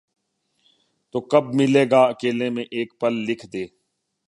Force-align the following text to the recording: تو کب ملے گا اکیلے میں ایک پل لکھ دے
تو 1.15 1.17
کب 1.31 1.43
ملے 1.57 1.83
گا 1.91 2.01
اکیلے 2.11 2.49
میں 2.55 2.65
ایک 2.75 2.89
پل 2.99 3.13
لکھ 3.27 3.45
دے 3.53 3.63